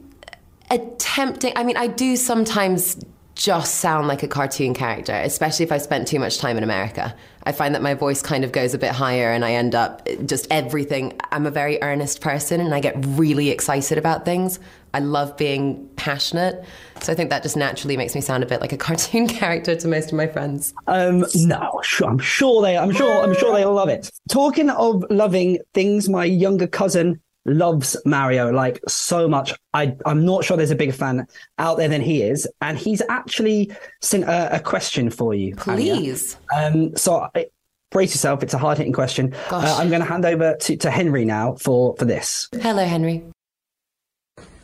attempting. 0.69 1.53
I 1.55 1.63
mean, 1.63 1.75
I 1.75 1.87
do 1.87 2.15
sometimes 2.15 2.97
just 3.35 3.75
sound 3.75 4.07
like 4.07 4.23
a 4.23 4.27
cartoon 4.27 4.73
character, 4.73 5.13
especially 5.13 5.65
if 5.65 5.71
I 5.71 5.77
spent 5.77 6.07
too 6.07 6.19
much 6.19 6.37
time 6.37 6.57
in 6.57 6.63
America. 6.63 7.13
I 7.43 7.51
find 7.51 7.75
that 7.75 7.81
my 7.81 7.93
voice 7.93 8.21
kind 8.21 8.43
of 8.43 8.51
goes 8.51 8.73
a 8.73 8.77
bit 8.77 8.91
higher, 8.91 9.31
and 9.31 9.43
I 9.43 9.53
end 9.53 9.75
up 9.75 10.07
just 10.25 10.47
everything. 10.49 11.13
I'm 11.31 11.45
a 11.45 11.51
very 11.51 11.81
earnest 11.83 12.21
person, 12.21 12.61
and 12.61 12.73
I 12.73 12.79
get 12.79 12.95
really 13.05 13.49
excited 13.49 13.97
about 13.97 14.25
things. 14.25 14.59
I 14.93 14.99
love 14.99 15.35
being 15.35 15.87
passionate, 15.97 16.63
so 17.01 17.11
I 17.11 17.15
think 17.15 17.29
that 17.29 17.43
just 17.43 17.57
naturally 17.57 17.97
makes 17.97 18.15
me 18.15 18.21
sound 18.21 18.41
a 18.41 18.47
bit 18.47 18.61
like 18.61 18.71
a 18.71 18.77
cartoon 18.87 19.27
character 19.27 19.75
to 19.75 19.87
most 19.87 20.11
of 20.11 20.13
my 20.13 20.27
friends. 20.27 20.73
Um, 20.87 21.25
no, 21.35 21.81
I'm 22.03 22.17
sure 22.17 22.61
they, 22.61 22.77
I'm 22.77 22.93
sure, 22.93 23.21
I'm 23.21 23.35
sure 23.35 23.53
they'll 23.53 23.73
love 23.73 23.89
it. 23.89 24.09
Talking 24.29 24.69
of 24.69 25.03
loving 25.09 25.59
things, 25.73 26.07
my 26.07 26.23
younger 26.23 26.67
cousin 26.67 27.19
loves 27.45 27.95
Mario 28.05 28.51
like 28.51 28.81
so 28.87 29.27
much. 29.27 29.53
I, 29.73 29.95
I'm 30.05 30.25
not 30.25 30.43
sure 30.43 30.57
there's 30.57 30.71
a 30.71 30.75
bigger 30.75 30.93
fan 30.93 31.27
out 31.57 31.77
there 31.77 31.87
than 31.87 32.01
he 32.01 32.21
is, 32.21 32.47
and 32.61 32.77
he's 32.77 33.01
actually 33.09 33.71
sent 34.01 34.23
a, 34.25 34.55
a 34.55 34.59
question 34.59 35.09
for 35.09 35.33
you. 35.33 35.55
Anya. 35.67 35.95
Please. 35.95 36.37
Um, 36.55 36.95
so 36.95 37.29
I, 37.35 37.47
brace 37.91 38.11
yourself. 38.11 38.43
It's 38.43 38.53
a 38.53 38.57
hard 38.57 38.77
hitting 38.77 38.93
question. 38.93 39.33
Uh, 39.49 39.77
I'm 39.79 39.89
going 39.89 40.01
to 40.01 40.07
hand 40.07 40.25
over 40.25 40.55
to, 40.55 40.77
to 40.77 40.91
Henry 40.91 41.25
now 41.25 41.55
for 41.55 41.95
for 41.97 42.05
this. 42.05 42.49
Hello, 42.61 42.83
Henry. 42.83 43.23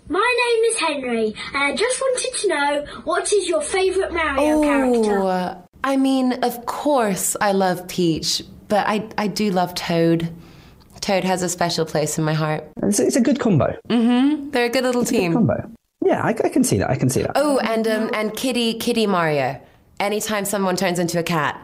My 0.10 0.20
name 0.20 0.64
is 0.66 0.80
Henry, 0.80 1.36
and 1.54 1.64
I 1.64 1.76
just 1.76 2.02
wanted 2.02 2.34
to 2.42 2.48
know 2.50 2.86
what 3.06 3.32
is 3.32 3.48
your 3.48 3.62
favourite 3.62 4.12
Mario 4.12 4.62
character? 4.62 5.20
Oh, 5.20 5.64
I 5.84 5.96
mean, 5.96 6.34
of 6.44 6.66
course 6.66 7.38
I 7.40 7.54
love 7.54 7.88
Peach, 7.88 8.44
but 8.68 8.86
I, 8.88 9.08
I 9.18 9.28
do 9.28 9.52
love 9.52 9.74
Toad. 9.74 10.34
Toad 11.01 11.24
has 11.24 11.41
a 11.43 11.50
special 11.50 11.86
place 11.86 12.17
in 12.17 12.24
my 12.24 12.34
heart. 12.34 12.63
It's, 12.84 13.00
it's 13.00 13.15
a 13.15 13.22
good 13.22 13.39
combo. 13.39 13.75
Mhm. 13.89 14.51
They're 14.51 14.65
a 14.65 14.70
good 14.70 14.84
little 14.84 15.03
team. 15.03 15.34
Combo. 15.34 15.70
Yeah, 16.03 16.22
I, 16.24 16.29
I 16.29 16.50
can 16.50 16.63
see 16.63 16.77
that. 16.77 16.89
I 16.89 16.96
can 16.96 17.10
see 17.10 17.22
that. 17.22 17.31
Oh, 17.36 17.60
and 17.60 17.88
um, 17.88 18.10
and 18.13 18.36
Kitty 18.36 18.75
Kitty 18.75 19.08
Mario. 19.08 19.60
Anytime 20.00 20.46
someone 20.46 20.75
turns 20.75 20.98
into 20.98 21.20
a 21.20 21.24
cat, 21.24 21.60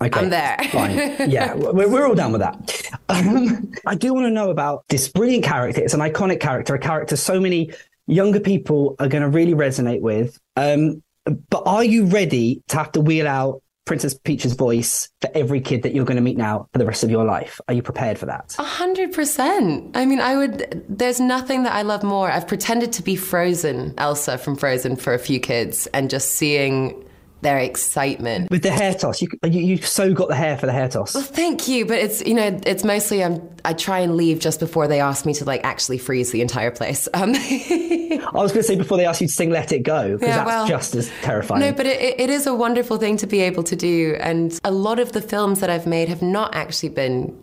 Okay, 0.00 0.20
I'm 0.20 0.30
there. 0.30 0.56
Fine. 0.70 1.30
Yeah, 1.30 1.54
we're, 1.56 1.88
we're 1.88 2.06
all 2.06 2.14
down 2.14 2.32
with 2.32 2.40
that. 2.40 2.90
Um, 3.08 3.72
I 3.86 3.94
do 3.96 4.14
want 4.14 4.26
to 4.26 4.30
know 4.30 4.50
about 4.50 4.84
this 4.88 5.08
brilliant 5.08 5.44
character. 5.44 5.82
It's 5.82 5.94
an 5.94 6.00
iconic 6.00 6.40
character, 6.40 6.74
a 6.74 6.78
character 6.78 7.16
so 7.16 7.40
many 7.40 7.72
younger 8.06 8.40
people 8.40 8.94
are 9.00 9.08
going 9.08 9.22
to 9.22 9.28
really 9.28 9.54
resonate 9.54 10.00
with. 10.00 10.38
Um, 10.56 11.02
but 11.50 11.62
are 11.66 11.84
you 11.84 12.06
ready 12.06 12.62
to 12.68 12.76
have 12.76 12.92
to 12.92 13.00
wheel 13.00 13.26
out 13.28 13.60
Princess 13.88 14.14
Peach's 14.14 14.52
voice 14.52 15.08
for 15.20 15.30
every 15.34 15.60
kid 15.60 15.82
that 15.82 15.94
you're 15.94 16.04
going 16.04 16.16
to 16.16 16.22
meet 16.22 16.36
now 16.36 16.68
for 16.72 16.78
the 16.78 16.86
rest 16.86 17.02
of 17.02 17.10
your 17.10 17.24
life? 17.24 17.60
Are 17.66 17.74
you 17.74 17.82
prepared 17.82 18.18
for 18.18 18.26
that? 18.26 18.54
a 18.58 18.62
hundred 18.62 19.12
percent. 19.12 19.96
I 19.96 20.04
mean, 20.04 20.20
I 20.20 20.36
would. 20.36 20.84
There's 20.88 21.18
nothing 21.18 21.62
that 21.64 21.72
I 21.72 21.82
love 21.82 22.02
more. 22.02 22.30
I've 22.30 22.46
pretended 22.46 22.92
to 22.92 23.02
be 23.02 23.16
Frozen, 23.16 23.94
Elsa 23.98 24.38
from 24.38 24.56
Frozen, 24.56 24.96
for 24.96 25.14
a 25.14 25.18
few 25.18 25.40
kids, 25.40 25.86
and 25.88 26.10
just 26.10 26.32
seeing 26.32 27.02
their 27.40 27.58
excitement. 27.58 28.50
With 28.50 28.62
the 28.62 28.70
hair 28.70 28.94
toss, 28.94 29.22
you, 29.22 29.28
you 29.44 29.60
you 29.60 29.76
so 29.78 30.12
got 30.12 30.28
the 30.28 30.34
hair 30.34 30.58
for 30.58 30.66
the 30.66 30.72
hair 30.72 30.88
toss. 30.88 31.14
Well, 31.14 31.22
thank 31.22 31.68
you, 31.68 31.86
but 31.86 31.98
it's 31.98 32.24
you 32.26 32.34
know 32.34 32.58
it's 32.66 32.84
mostly 32.84 33.22
um, 33.22 33.48
I 33.64 33.72
try 33.72 34.00
and 34.00 34.16
leave 34.16 34.40
just 34.40 34.60
before 34.60 34.88
they 34.88 35.00
ask 35.00 35.24
me 35.24 35.34
to 35.34 35.44
like 35.44 35.62
actually 35.64 35.98
freeze 35.98 36.32
the 36.32 36.40
entire 36.40 36.70
place. 36.70 37.08
Um, 37.18 37.32
I 37.34 38.30
was 38.32 38.52
going 38.52 38.62
to 38.62 38.68
say 38.68 38.76
before 38.76 38.96
they 38.96 39.04
ask 39.04 39.20
you 39.20 39.26
to 39.26 39.32
sing 39.32 39.50
"Let 39.50 39.72
It 39.72 39.82
Go" 39.82 40.12
because 40.12 40.28
Yeah, 40.28 40.36
that's 40.36 40.46
well, 40.46 40.68
just 40.68 40.94
as 40.94 41.10
terrifying. 41.22 41.60
No, 41.60 41.72
but 41.72 41.84
it, 41.86 42.20
it 42.20 42.30
is 42.30 42.46
a 42.46 42.54
wonderful 42.54 42.96
thing 42.96 43.16
to 43.18 43.26
be 43.26 43.40
able 43.40 43.62
to 43.64 43.74
do. 43.74 44.16
And 44.20 44.58
a 44.64 44.70
lot 44.70 44.98
of 44.98 45.12
the 45.12 45.20
films 45.20 45.60
that 45.60 45.68
I've 45.68 45.86
made 45.86 46.08
have 46.08 46.22
not 46.22 46.54
actually 46.54 46.90
been 46.90 47.36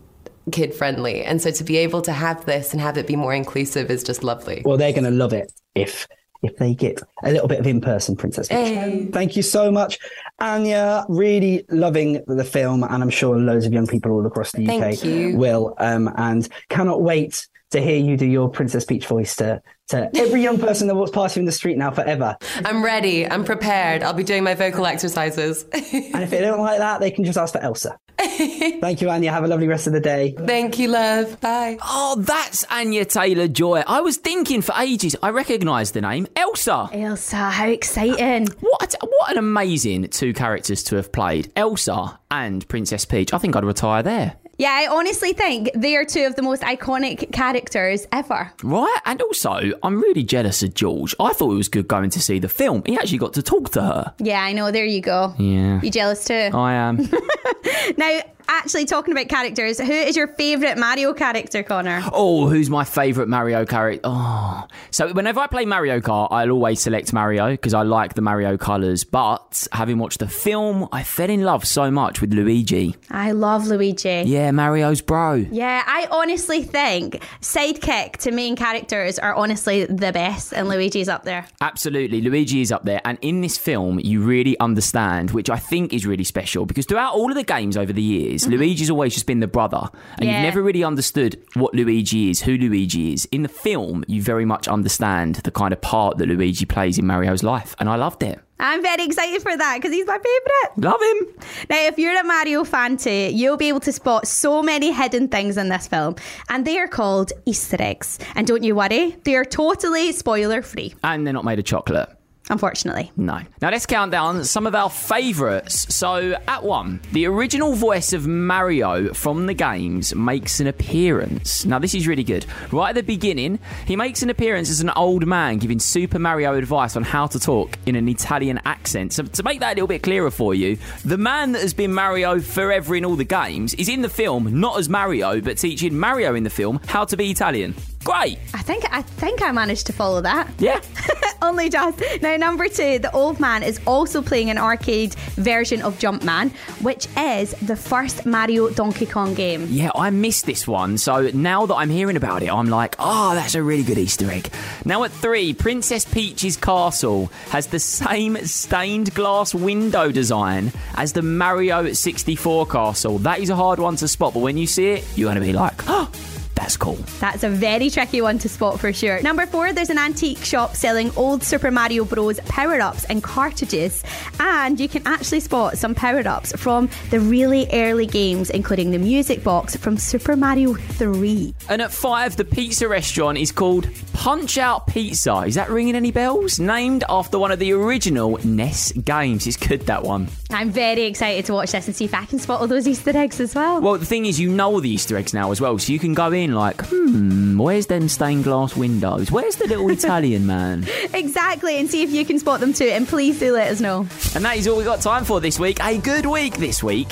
kid 0.50 0.74
friendly. 0.74 1.24
And 1.24 1.42
so 1.42 1.50
to 1.50 1.64
be 1.64 1.76
able 1.78 2.02
to 2.02 2.12
have 2.12 2.44
this 2.46 2.72
and 2.72 2.80
have 2.80 2.96
it 2.96 3.06
be 3.06 3.16
more 3.16 3.34
inclusive 3.34 3.90
is 3.90 4.02
just 4.02 4.22
lovely. 4.22 4.62
Well, 4.64 4.76
they're 4.76 4.92
going 4.92 5.04
to 5.04 5.10
love 5.10 5.32
it 5.32 5.52
if 5.74 6.06
if 6.42 6.56
they 6.56 6.74
get 6.74 7.00
a 7.22 7.32
little 7.32 7.48
bit 7.48 7.60
of 7.60 7.66
in-person 7.66 8.16
Princess 8.16 8.48
Peach. 8.48 8.58
Hey. 8.58 9.08
Thank 9.12 9.36
you 9.36 9.42
so 9.42 9.70
much, 9.70 9.98
Anya. 10.40 11.04
Really 11.08 11.64
loving 11.68 12.22
the 12.26 12.44
film, 12.44 12.82
and 12.84 13.02
I'm 13.02 13.10
sure 13.10 13.38
loads 13.38 13.66
of 13.66 13.72
young 13.72 13.86
people 13.86 14.12
all 14.12 14.26
across 14.26 14.52
the 14.52 14.68
UK 14.68 15.02
you. 15.02 15.36
will. 15.36 15.74
Um, 15.78 16.12
and 16.16 16.48
cannot 16.68 17.02
wait 17.02 17.48
to 17.70 17.80
hear 17.80 17.96
you 17.98 18.16
do 18.16 18.26
your 18.26 18.48
Princess 18.48 18.84
Peach 18.84 19.06
voice 19.06 19.36
to 19.36 19.60
to 19.88 20.10
every 20.16 20.42
young 20.42 20.58
person 20.58 20.88
that 20.88 20.96
walks 20.96 21.12
past 21.12 21.36
you 21.36 21.40
in 21.40 21.46
the 21.46 21.52
street 21.52 21.78
now 21.78 21.92
forever. 21.92 22.36
I'm 22.64 22.84
ready. 22.84 23.24
I'm 23.24 23.44
prepared. 23.44 24.02
I'll 24.02 24.12
be 24.14 24.24
doing 24.24 24.42
my 24.42 24.54
vocal 24.54 24.84
exercises. 24.84 25.64
And 25.72 26.22
if 26.24 26.30
they 26.30 26.40
don't 26.40 26.60
like 26.60 26.78
that, 26.78 26.98
they 27.00 27.12
can 27.12 27.24
just 27.24 27.38
ask 27.38 27.52
for 27.52 27.60
Elsa. 27.60 27.96
Thank 28.18 29.00
you, 29.00 29.10
Anya. 29.10 29.30
Have 29.30 29.44
a 29.44 29.46
lovely 29.46 29.68
rest 29.68 29.86
of 29.86 29.92
the 29.92 30.00
day. 30.00 30.34
Thank 30.36 30.78
you, 30.78 30.88
love. 30.88 31.40
Bye. 31.40 31.78
Oh, 31.82 32.16
that's 32.18 32.64
Anya 32.64 33.04
Taylor 33.04 33.46
Joy. 33.46 33.84
I 33.86 34.00
was 34.00 34.16
thinking 34.16 34.62
for 34.62 34.74
ages. 34.78 35.14
I 35.22 35.30
recognised 35.30 35.94
the 35.94 36.00
name 36.00 36.26
Elsa. 36.34 36.88
Elsa, 36.92 37.36
how 37.36 37.68
exciting. 37.68 38.48
What 38.60 38.94
what 39.00 39.30
an 39.30 39.38
amazing 39.38 40.08
two 40.08 40.32
characters 40.32 40.82
to 40.84 40.96
have 40.96 41.12
played, 41.12 41.52
Elsa 41.54 42.18
and 42.30 42.66
Princess 42.68 43.04
Peach. 43.04 43.32
I 43.32 43.38
think 43.38 43.54
I'd 43.54 43.64
retire 43.64 44.02
there. 44.02 44.36
Yeah, 44.58 44.70
I 44.70 44.86
honestly 44.86 45.32
think 45.34 45.70
they 45.74 45.96
are 45.96 46.04
two 46.04 46.24
of 46.24 46.34
the 46.36 46.42
most 46.42 46.62
iconic 46.62 47.30
characters 47.32 48.06
ever. 48.10 48.50
Right, 48.62 48.98
and 49.04 49.20
also 49.20 49.72
I'm 49.82 50.00
really 50.00 50.22
jealous 50.24 50.62
of 50.62 50.72
George. 50.74 51.14
I 51.20 51.32
thought 51.34 51.52
it 51.52 51.56
was 51.56 51.68
good 51.68 51.88
going 51.88 52.10
to 52.10 52.20
see 52.20 52.38
the 52.38 52.48
film. 52.48 52.82
He 52.86 52.96
actually 52.96 53.18
got 53.18 53.34
to 53.34 53.42
talk 53.42 53.70
to 53.72 53.82
her. 53.82 54.14
Yeah, 54.18 54.40
I 54.42 54.52
know. 54.52 54.70
There 54.70 54.86
you 54.86 55.00
go. 55.02 55.34
Yeah, 55.38 55.80
You 55.82 55.90
jealous 55.90 56.24
too? 56.24 56.50
I 56.54 56.72
am. 56.74 57.08
Now, 57.96 58.20
actually, 58.48 58.84
talking 58.84 59.12
about 59.12 59.28
characters, 59.28 59.78
who 59.78 59.92
is 59.92 60.16
your 60.16 60.28
favourite 60.28 60.78
Mario 60.78 61.12
character, 61.12 61.62
Connor? 61.62 62.02
Oh, 62.12 62.48
who's 62.48 62.70
my 62.70 62.84
favourite 62.84 63.28
Mario 63.28 63.64
character? 63.64 64.00
Oh, 64.04 64.66
so 64.90 65.12
whenever 65.12 65.40
I 65.40 65.46
play 65.46 65.64
Mario 65.64 66.00
Kart, 66.00 66.28
I'll 66.30 66.50
always 66.50 66.80
select 66.80 67.12
Mario 67.12 67.50
because 67.50 67.74
I 67.74 67.82
like 67.82 68.14
the 68.14 68.22
Mario 68.22 68.56
colours. 68.56 69.04
But 69.04 69.66
having 69.72 69.98
watched 69.98 70.18
the 70.18 70.28
film, 70.28 70.88
I 70.92 71.02
fell 71.02 71.30
in 71.30 71.42
love 71.42 71.64
so 71.66 71.90
much 71.90 72.20
with 72.20 72.32
Luigi. 72.32 72.96
I 73.10 73.32
love 73.32 73.66
Luigi. 73.66 74.24
Yeah, 74.26 74.50
Mario's 74.50 75.00
bro. 75.00 75.34
Yeah, 75.34 75.82
I 75.86 76.06
honestly 76.10 76.62
think 76.62 77.22
sidekick 77.40 78.18
to 78.18 78.32
main 78.32 78.56
characters 78.56 79.18
are 79.18 79.34
honestly 79.34 79.84
the 79.84 80.12
best, 80.12 80.52
and 80.52 80.68
Luigi's 80.68 81.08
up 81.08 81.24
there. 81.24 81.46
Absolutely, 81.60 82.20
Luigi 82.20 82.60
is 82.60 82.72
up 82.72 82.84
there, 82.84 83.00
and 83.04 83.18
in 83.22 83.40
this 83.40 83.56
film, 83.56 84.00
you 84.00 84.20
really 84.22 84.58
understand, 84.60 85.30
which 85.30 85.50
I 85.50 85.56
think 85.56 85.92
is 85.92 86.06
really 86.06 86.24
special, 86.24 86.66
because 86.66 86.86
throughout 86.86 87.14
all 87.14 87.30
of 87.30 87.36
the 87.36 87.44
games 87.44 87.76
over 87.76 87.92
the 87.92 88.02
years, 88.02 88.35
Mm-hmm. 88.44 88.54
Luigi's 88.54 88.90
always 88.90 89.14
just 89.14 89.26
been 89.26 89.40
the 89.40 89.46
brother, 89.46 89.88
and 90.18 90.28
Yeah. 90.28 90.36
you've 90.36 90.42
never 90.44 90.62
really 90.62 90.84
understood 90.84 91.40
what 91.54 91.74
Luigi 91.74 92.30
is, 92.30 92.42
who 92.42 92.56
Luigi 92.56 93.12
is. 93.12 93.26
In 93.32 93.42
the 93.42 93.48
film, 93.48 94.04
you 94.08 94.22
very 94.22 94.44
much 94.44 94.68
understand 94.68 95.36
the 95.36 95.50
kind 95.50 95.72
of 95.72 95.80
part 95.80 96.18
that 96.18 96.26
Luigi 96.28 96.64
plays 96.64 96.98
in 96.98 97.06
Mario's 97.06 97.42
life, 97.42 97.74
and 97.78 97.88
I 97.88 97.96
loved 97.96 98.22
it. 98.22 98.40
I'm 98.58 98.82
very 98.82 99.04
excited 99.04 99.42
for 99.42 99.54
that 99.54 99.76
because 99.76 99.92
he's 99.92 100.06
my 100.06 100.16
favourite. 100.16 100.78
Love 100.78 101.00
him. 101.02 101.34
Now, 101.68 101.76
if 101.86 101.98
you're 101.98 102.18
a 102.18 102.24
Mario 102.24 102.64
fan 102.64 102.96
too, 102.96 103.10
you'll 103.10 103.58
be 103.58 103.68
able 103.68 103.80
to 103.80 103.92
spot 103.92 104.26
so 104.26 104.62
many 104.62 104.92
hidden 104.92 105.28
things 105.28 105.58
in 105.58 105.68
this 105.68 105.86
film, 105.86 106.16
and 106.48 106.66
they 106.66 106.78
are 106.78 106.88
called 106.88 107.32
Easter 107.44 107.76
eggs. 107.78 108.18
And 108.34 108.46
don't 108.46 108.62
you 108.62 108.74
worry, 108.74 109.14
they 109.24 109.34
are 109.36 109.44
totally 109.44 110.10
spoiler 110.12 110.62
free, 110.62 110.94
And 111.04 111.26
they're 111.26 111.34
not 111.34 111.44
made 111.44 111.58
of 111.58 111.66
chocolate. 111.66 112.08
Unfortunately. 112.50 113.10
No. 113.16 113.40
Now 113.60 113.70
let's 113.70 113.86
count 113.86 114.12
down 114.12 114.44
some 114.44 114.66
of 114.66 114.74
our 114.74 114.90
favourites. 114.90 115.94
So, 115.94 116.36
at 116.46 116.62
one, 116.62 117.00
the 117.12 117.26
original 117.26 117.74
voice 117.74 118.12
of 118.12 118.26
Mario 118.26 119.12
from 119.12 119.46
the 119.46 119.54
games 119.54 120.14
makes 120.14 120.60
an 120.60 120.66
appearance. 120.66 121.64
Now, 121.64 121.78
this 121.78 121.94
is 121.94 122.06
really 122.06 122.24
good. 122.24 122.46
Right 122.72 122.90
at 122.90 122.94
the 122.94 123.02
beginning, 123.02 123.58
he 123.86 123.96
makes 123.96 124.22
an 124.22 124.30
appearance 124.30 124.70
as 124.70 124.80
an 124.80 124.90
old 124.90 125.26
man 125.26 125.58
giving 125.58 125.78
Super 125.78 126.18
Mario 126.18 126.54
advice 126.54 126.96
on 126.96 127.02
how 127.02 127.26
to 127.26 127.40
talk 127.40 127.78
in 127.86 127.96
an 127.96 128.08
Italian 128.08 128.60
accent. 128.64 129.12
So, 129.12 129.24
to 129.24 129.42
make 129.42 129.60
that 129.60 129.72
a 129.72 129.74
little 129.74 129.88
bit 129.88 130.02
clearer 130.02 130.30
for 130.30 130.54
you, 130.54 130.78
the 131.04 131.18
man 131.18 131.52
that 131.52 131.62
has 131.62 131.74
been 131.74 131.92
Mario 131.92 132.40
forever 132.40 132.94
in 132.96 133.04
all 133.04 133.16
the 133.16 133.24
games 133.24 133.74
is 133.74 133.88
in 133.88 134.02
the 134.02 134.08
film 134.08 134.60
not 134.60 134.78
as 134.78 134.88
Mario, 134.88 135.40
but 135.40 135.58
teaching 135.58 135.98
Mario 135.98 136.34
in 136.34 136.44
the 136.44 136.50
film 136.50 136.80
how 136.86 137.04
to 137.04 137.16
be 137.16 137.30
Italian. 137.30 137.74
Great. 138.06 138.38
I 138.54 138.62
think 138.62 138.84
I 138.90 139.02
think 139.02 139.42
I 139.42 139.50
managed 139.50 139.86
to 139.86 139.92
follow 139.92 140.20
that. 140.20 140.48
Yeah. 140.58 140.80
Only 141.42 141.68
just. 141.68 142.00
Now, 142.22 142.36
number 142.36 142.68
two, 142.68 142.98
the 143.00 143.10
old 143.12 143.40
man 143.40 143.62
is 143.64 143.80
also 143.86 144.22
playing 144.22 144.48
an 144.48 144.58
arcade 144.58 145.14
version 145.34 145.82
of 145.82 145.98
Jumpman, 145.98 146.52
which 146.82 147.08
is 147.16 147.50
the 147.62 147.74
first 147.76 148.24
Mario 148.24 148.70
Donkey 148.70 149.06
Kong 149.06 149.34
game. 149.34 149.66
Yeah, 149.68 149.90
I 149.94 150.10
missed 150.10 150.46
this 150.46 150.68
one. 150.68 150.98
So 150.98 151.30
now 151.34 151.66
that 151.66 151.74
I'm 151.74 151.90
hearing 151.90 152.16
about 152.16 152.42
it, 152.42 152.48
I'm 152.48 152.68
like, 152.70 152.94
oh, 152.98 153.34
that's 153.34 153.54
a 153.56 153.62
really 153.62 153.82
good 153.82 153.98
Easter 153.98 154.30
egg. 154.30 154.50
Now 154.84 155.02
at 155.04 155.10
three, 155.10 155.52
Princess 155.52 156.04
Peach's 156.04 156.56
castle 156.56 157.26
has 157.50 157.66
the 157.66 157.80
same 157.80 158.36
stained 158.46 159.14
glass 159.14 159.52
window 159.54 160.12
design 160.12 160.72
as 160.94 161.12
the 161.12 161.22
Mario 161.22 161.92
64 161.92 162.66
castle. 162.66 163.18
That 163.18 163.40
is 163.40 163.50
a 163.50 163.56
hard 163.56 163.78
one 163.80 163.96
to 163.96 164.08
spot, 164.08 164.34
but 164.34 164.40
when 164.40 164.56
you 164.56 164.66
see 164.68 164.90
it, 164.90 165.04
you're 165.16 165.26
going 165.26 165.40
to 165.40 165.46
be 165.46 165.52
like, 165.52 165.74
oh, 165.88 166.10
that's 166.56 166.76
cool. 166.76 166.98
That's 167.20 167.44
a 167.44 167.50
very 167.50 167.90
tricky 167.90 168.20
one 168.20 168.38
to 168.38 168.48
spot 168.48 168.80
for 168.80 168.92
sure. 168.92 169.22
Number 169.22 169.46
four, 169.46 169.72
there's 169.72 169.90
an 169.90 169.98
antique 169.98 170.38
shop 170.38 170.74
selling 170.74 171.12
old 171.16 171.42
Super 171.42 171.70
Mario 171.70 172.04
Bros. 172.04 172.40
power 172.40 172.80
ups 172.80 173.04
and 173.04 173.22
cartridges, 173.22 174.02
and 174.40 174.80
you 174.80 174.88
can 174.88 175.06
actually 175.06 175.40
spot 175.40 175.78
some 175.78 175.94
power 175.94 176.26
ups 176.26 176.52
from 176.56 176.88
the 177.10 177.20
really 177.20 177.68
early 177.72 178.06
games, 178.06 178.50
including 178.50 178.90
the 178.90 178.98
music 178.98 179.44
box 179.44 179.76
from 179.76 179.96
Super 179.96 180.34
Mario 180.34 180.74
3. 180.74 181.54
And 181.68 181.82
at 181.82 181.92
five, 181.92 182.36
the 182.36 182.44
pizza 182.44 182.88
restaurant 182.88 183.38
is 183.38 183.52
called 183.52 183.88
Punch 184.14 184.58
Out 184.58 184.86
Pizza. 184.86 185.42
Is 185.46 185.54
that 185.56 185.68
ringing 185.68 185.94
any 185.94 186.10
bells? 186.10 186.58
Named 186.58 187.04
after 187.08 187.38
one 187.38 187.52
of 187.52 187.58
the 187.58 187.72
original 187.72 188.38
NES 188.44 188.92
games. 188.92 189.46
It's 189.46 189.56
good, 189.56 189.82
that 189.82 190.02
one. 190.02 190.28
I'm 190.50 190.70
very 190.70 191.02
excited 191.02 191.44
to 191.46 191.52
watch 191.52 191.72
this 191.72 191.86
and 191.86 191.94
see 191.94 192.06
if 192.06 192.14
I 192.14 192.24
can 192.24 192.38
spot 192.38 192.60
all 192.60 192.66
those 192.66 192.88
Easter 192.88 193.16
eggs 193.16 193.40
as 193.40 193.54
well. 193.54 193.80
Well, 193.80 193.98
the 193.98 194.06
thing 194.06 194.26
is, 194.26 194.40
you 194.40 194.48
know 194.48 194.72
all 194.72 194.80
the 194.80 194.90
Easter 194.90 195.16
eggs 195.16 195.34
now 195.34 195.50
as 195.50 195.60
well, 195.60 195.78
so 195.78 195.92
you 195.92 195.98
can 195.98 196.14
go 196.14 196.32
in 196.32 196.45
like, 196.54 196.80
hmm, 196.86 197.58
where's 197.58 197.86
them 197.86 198.08
stained 198.08 198.44
glass 198.44 198.76
windows? 198.76 199.30
Where's 199.30 199.56
the 199.56 199.66
little 199.66 199.90
Italian 199.98 200.46
man? 200.46 200.86
Exactly, 201.14 201.78
and 201.78 201.90
see 201.90 202.02
if 202.02 202.10
you 202.10 202.24
can 202.24 202.38
spot 202.38 202.60
them 202.60 202.72
too. 202.72 202.86
And 202.86 203.06
please 203.06 203.38
do 203.38 203.52
let 203.52 203.70
us 203.70 203.80
know. 203.80 204.00
And 204.34 204.44
that 204.44 204.56
is 204.56 204.66
all 204.68 204.76
we've 204.76 204.86
got 204.86 205.00
time 205.00 205.24
for 205.24 205.40
this 205.40 205.58
week. 205.58 205.82
A 205.84 205.98
good 205.98 206.26
week 206.26 206.56
this 206.56 206.82
week. 206.82 207.08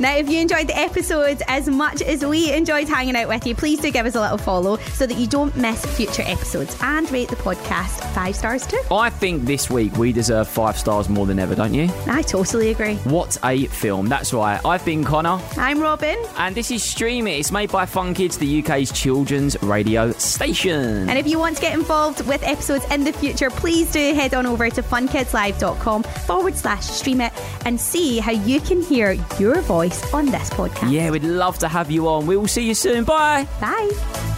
Now, 0.00 0.16
if 0.16 0.28
you 0.30 0.38
enjoyed 0.40 0.68
the 0.68 0.76
episodes 0.78 1.42
as 1.48 1.68
much 1.68 2.02
as 2.02 2.24
we 2.24 2.52
enjoyed 2.52 2.88
hanging 2.88 3.16
out 3.16 3.28
with 3.28 3.46
you, 3.46 3.54
please 3.54 3.80
do 3.80 3.90
give 3.90 4.06
us 4.06 4.14
a 4.14 4.20
little 4.20 4.38
follow 4.38 4.76
so 4.94 5.06
that 5.06 5.16
you 5.16 5.26
don't 5.26 5.56
miss 5.56 5.84
future 5.96 6.22
episodes 6.22 6.76
and 6.80 7.10
rate 7.10 7.28
the 7.28 7.36
podcast 7.36 7.98
five 8.14 8.36
stars 8.36 8.66
too. 8.66 8.80
I 8.90 9.10
think 9.10 9.44
this 9.44 9.68
week 9.70 9.96
we 9.96 10.12
deserve 10.12 10.46
five 10.48 10.78
stars 10.78 11.08
more 11.08 11.26
than 11.26 11.38
ever, 11.38 11.54
don't 11.54 11.74
you? 11.74 11.88
I 12.06 12.22
totally 12.22 12.70
agree. 12.70 12.94
What 13.04 13.36
a 13.44 13.66
film. 13.66 14.08
That's 14.08 14.32
right. 14.32 14.60
I've 14.64 14.84
been 14.84 15.02
Connor, 15.04 15.40
I'm 15.56 15.80
Robin. 15.80 16.16
and 16.36 16.54
this 16.54 16.70
is 16.70 16.82
Stream 16.82 17.26
It. 17.26 17.38
It's 17.38 17.50
made 17.50 17.70
by 17.72 17.86
Fun 17.86 18.14
Kids, 18.14 18.38
the 18.38 18.62
UK's 18.62 18.92
children's 18.92 19.60
radio 19.62 20.12
station. 20.12 21.08
And 21.08 21.18
if 21.18 21.26
you 21.26 21.38
want 21.38 21.56
to 21.56 21.62
get 21.62 21.74
involved 21.74 22.26
with 22.26 22.42
episodes 22.44 22.84
in 22.92 23.04
the 23.04 23.12
future, 23.12 23.50
please 23.50 23.90
do 23.90 24.14
head 24.14 24.34
on 24.34 24.46
over 24.46 24.70
to 24.70 24.82
funkidslive.com 24.82 26.02
forward 26.04 26.54
slash 26.56 26.84
stream 26.84 27.20
it 27.20 27.27
and 27.68 27.78
see 27.78 28.18
how 28.18 28.32
you 28.32 28.60
can 28.62 28.80
hear 28.80 29.12
your 29.38 29.60
voice 29.60 30.14
on 30.14 30.24
this 30.24 30.48
podcast. 30.48 30.90
Yeah, 30.90 31.10
we'd 31.10 31.22
love 31.22 31.58
to 31.58 31.68
have 31.68 31.90
you 31.90 32.08
on. 32.08 32.26
We 32.26 32.34
will 32.34 32.48
see 32.48 32.66
you 32.66 32.72
soon. 32.74 33.04
Bye. 33.04 33.46
Bye. 33.60 34.37